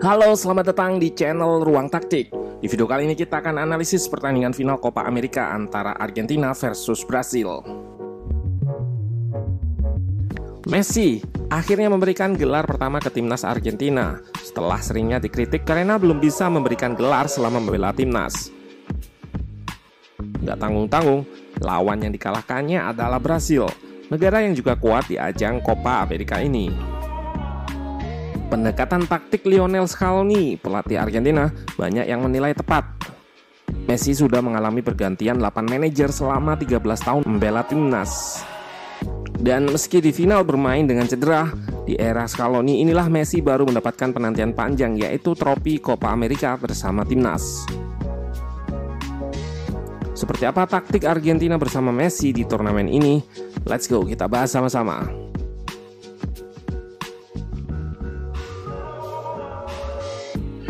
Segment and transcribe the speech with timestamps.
[0.00, 2.32] Halo, selamat datang di channel Ruang Taktik.
[2.32, 7.60] Di video kali ini kita akan analisis pertandingan final Copa America antara Argentina versus Brasil.
[10.72, 11.20] Messi
[11.52, 17.28] akhirnya memberikan gelar pertama ke timnas Argentina setelah seringnya dikritik karena belum bisa memberikan gelar
[17.28, 18.48] selama membela timnas.
[20.40, 21.28] Gak tanggung-tanggung,
[21.60, 23.68] lawan yang dikalahkannya adalah Brasil,
[24.08, 26.99] negara yang juga kuat di ajang Copa America ini.
[28.50, 32.82] Pendekatan taktik Lionel Scaloni, pelatih Argentina, banyak yang menilai tepat.
[33.86, 38.42] Messi sudah mengalami pergantian 8 manajer selama 13 tahun membela timnas.
[39.38, 41.46] Dan meski di final bermain dengan cedera,
[41.86, 47.70] di era Scaloni inilah Messi baru mendapatkan penantian panjang yaitu trofi Copa America bersama timnas.
[50.10, 53.22] Seperti apa taktik Argentina bersama Messi di turnamen ini?
[53.62, 55.29] Let's go, kita bahas sama-sama.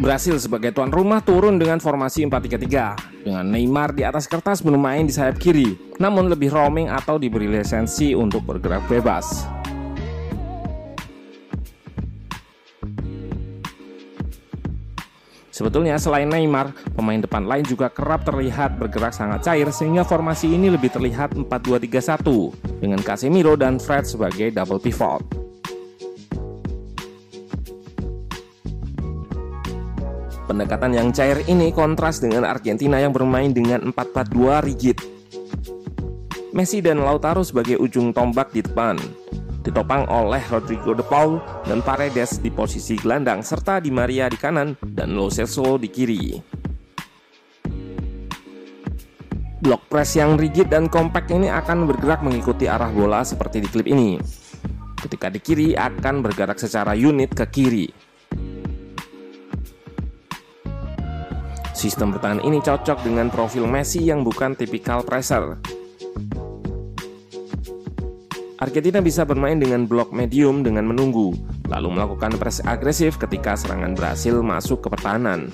[0.01, 5.13] Brasil sebagai tuan rumah turun dengan formasi 4-3-3 dengan Neymar di atas kertas bermain di
[5.13, 9.45] sayap kiri, namun lebih roaming atau diberi lisensi untuk bergerak bebas.
[15.53, 20.73] Sebetulnya selain Neymar, pemain depan lain juga kerap terlihat bergerak sangat cair sehingga formasi ini
[20.73, 25.40] lebih terlihat 4-2-3-1 dengan Casemiro dan Fred sebagai double pivot.
[30.51, 34.99] Pendekatan yang cair ini kontras dengan Argentina yang bermain dengan 4-4-2 rigid.
[36.51, 38.99] Messi dan Lautaro sebagai ujung tombak di depan,
[39.63, 41.39] ditopang oleh Rodrigo de Paul
[41.71, 46.43] dan Paredes di posisi gelandang serta Di Maria di kanan dan Lo Celso di kiri.
[49.63, 53.87] Blok press yang rigid dan kompak ini akan bergerak mengikuti arah bola seperti di klip
[53.87, 54.19] ini.
[54.99, 58.10] Ketika di kiri akan bergerak secara unit ke kiri.
[61.71, 65.57] Sistem bertahan ini cocok dengan profil Messi yang bukan tipikal presser.
[68.61, 71.33] Argentina bisa bermain dengan blok medium dengan menunggu,
[71.73, 75.49] lalu melakukan press agresif ketika serangan Brasil masuk ke pertahanan.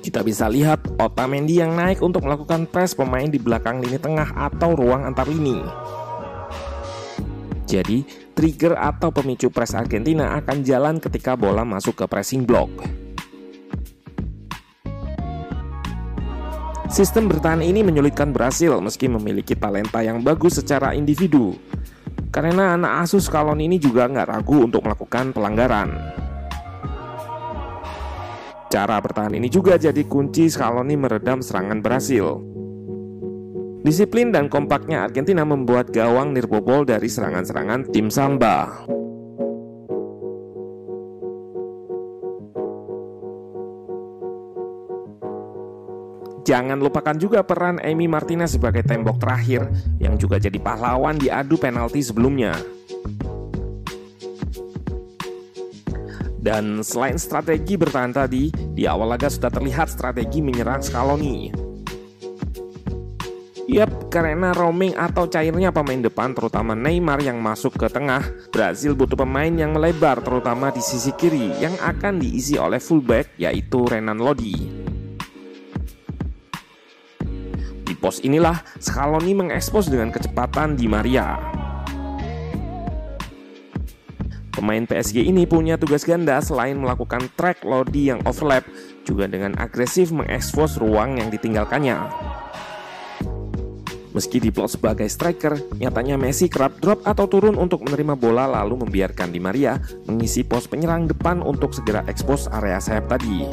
[0.00, 4.72] Kita bisa lihat Otamendi yang naik untuk melakukan press pemain di belakang lini tengah atau
[4.72, 5.60] ruang antar lini.
[7.68, 8.02] Jadi,
[8.32, 12.72] trigger atau pemicu press Argentina akan jalan ketika bola masuk ke pressing block.
[16.90, 21.54] Sistem bertahan ini menyulitkan Brasil meski memiliki talenta yang bagus secara individu.
[22.34, 25.94] Karena anak asuh Scaloni ini juga nggak ragu untuk melakukan pelanggaran.
[28.66, 32.42] Cara bertahan ini juga jadi kunci Scaloni meredam serangan Brasil.
[33.86, 38.66] Disiplin dan kompaknya Argentina membuat gawang nirbobol dari serangan-serangan tim Samba.
[46.50, 49.70] Jangan lupakan juga peran Amy Martinez sebagai tembok terakhir
[50.02, 52.58] yang juga jadi pahlawan di adu penalti sebelumnya.
[56.42, 61.54] Dan selain strategi bertahan tadi, di awal laga sudah terlihat strategi menyerang Scaloni.
[63.70, 69.14] Yap, karena roaming atau cairnya pemain depan terutama Neymar yang masuk ke tengah, Brazil butuh
[69.14, 74.79] pemain yang melebar terutama di sisi kiri yang akan diisi oleh fullback yaitu Renan Lodi.
[78.00, 81.36] Pos inilah Scaloni mengekspos dengan kecepatan Di Maria.
[84.50, 88.66] Pemain PSG ini punya tugas ganda selain melakukan track Lodi yang overlap,
[89.06, 91.96] juga dengan agresif mengekspos ruang yang ditinggalkannya.
[94.10, 99.30] Meski diplot sebagai striker, nyatanya Messi kerap drop atau turun untuk menerima bola lalu membiarkan
[99.30, 99.78] Di Maria
[100.10, 103.46] mengisi pos penyerang depan untuk segera ekspos area sayap tadi.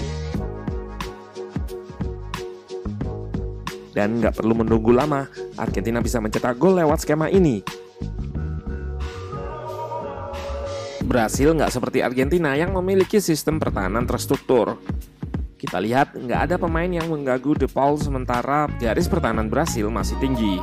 [3.98, 5.26] Dan nggak perlu menunggu lama,
[5.58, 7.66] Argentina bisa mencetak gol lewat skema ini.
[11.02, 14.78] Brasil nggak seperti Argentina yang memiliki sistem pertahanan terstruktur.
[15.58, 20.62] Kita lihat nggak ada pemain yang mengganggu De Paul sementara garis pertahanan Brasil masih tinggi.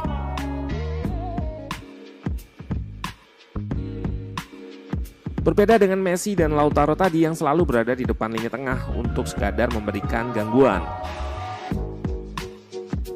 [5.42, 9.74] Berbeda dengan Messi dan Lautaro tadi yang selalu berada di depan lini tengah untuk sekadar
[9.74, 10.86] memberikan gangguan.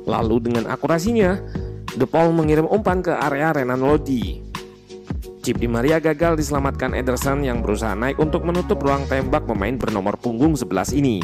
[0.08, 1.36] Lalu dengan akurasinya,
[1.92, 4.40] De Paul mengirim umpan ke area Renan Lodi.
[5.44, 10.16] Chip Di Maria gagal diselamatkan Ederson yang berusaha naik untuk menutup ruang tembak pemain bernomor
[10.16, 11.20] punggung 11 ini.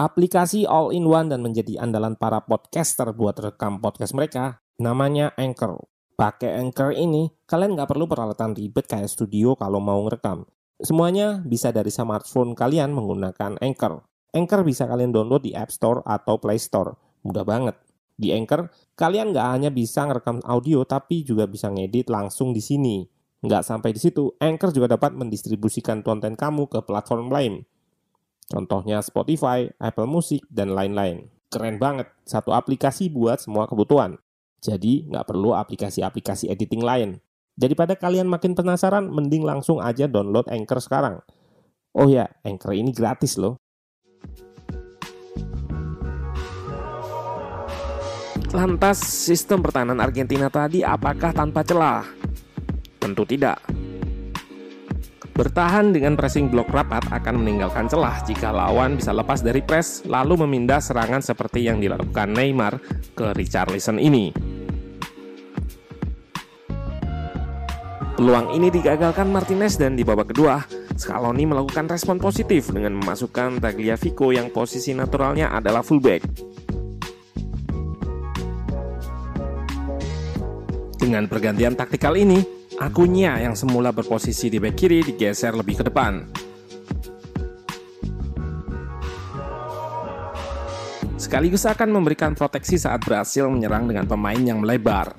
[0.00, 5.76] Aplikasi all-in-one dan menjadi andalan para podcaster buat rekam podcast mereka namanya Anchor.
[6.16, 10.48] Pakai Anchor ini, kalian nggak perlu peralatan ribet kayak studio kalau mau ngerekam.
[10.80, 14.09] Semuanya bisa dari smartphone kalian menggunakan Anchor.
[14.30, 16.94] Anchor bisa kalian download di App Store atau Play Store.
[17.26, 17.76] Mudah banget.
[18.20, 23.08] Di Anchor, kalian nggak hanya bisa ngerekam audio, tapi juga bisa ngedit langsung di sini.
[23.40, 27.64] Nggak sampai di situ, Anchor juga dapat mendistribusikan konten kamu ke platform lain.
[28.50, 31.32] Contohnya Spotify, Apple Music, dan lain-lain.
[31.48, 34.20] Keren banget, satu aplikasi buat semua kebutuhan.
[34.60, 37.16] Jadi nggak perlu aplikasi-aplikasi editing lain.
[37.56, 41.24] Daripada kalian makin penasaran, mending langsung aja download Anchor sekarang.
[41.96, 43.56] Oh ya, Anchor ini gratis loh.
[48.50, 52.02] Lantas, sistem pertahanan Argentina tadi apakah tanpa celah?
[52.98, 53.62] Tentu tidak.
[55.30, 60.42] Bertahan dengan pressing blok rapat akan meninggalkan celah jika lawan bisa lepas dari press lalu
[60.42, 62.82] memindah serangan seperti yang dilakukan Neymar
[63.14, 64.34] ke Richarlison ini.
[68.18, 70.60] Peluang ini digagalkan Martinez dan di babak kedua,
[70.92, 76.20] Scaloni melakukan respon positif dengan memasukkan Tagliafico yang posisi naturalnya adalah fullback.
[81.00, 86.24] Dengan pergantian taktikal ini, Akunya yang semula berposisi di back kiri digeser lebih ke depan.
[91.20, 95.12] Sekaligus akan memberikan proteksi saat berhasil menyerang dengan pemain yang melebar.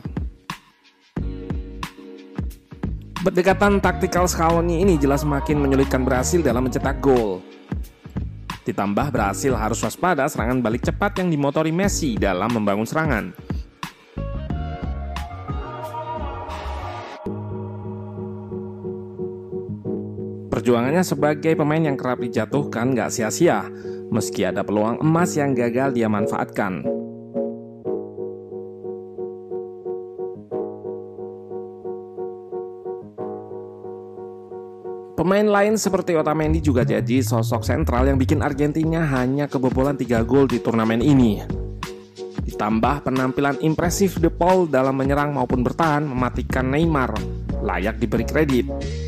[3.21, 7.45] Berdekatan taktikal Scaloni ini jelas semakin menyulitkan Brasil dalam mencetak gol.
[8.65, 13.50] Ditambah Brasil harus waspada serangan balik cepat yang dimotori Messi dalam membangun serangan.
[20.61, 23.65] Perjuangannya sebagai pemain yang kerap dijatuhkan gak sia-sia,
[24.13, 26.85] meski ada peluang emas yang gagal dia manfaatkan.
[35.17, 40.45] Pemain lain seperti Otamendi juga jadi sosok sentral yang bikin Argentina hanya kebobolan 3 gol
[40.45, 41.41] di turnamen ini.
[42.45, 47.17] Ditambah penampilan impresif De Paul dalam menyerang maupun bertahan mematikan Neymar,
[47.65, 49.00] layak diberi kredit.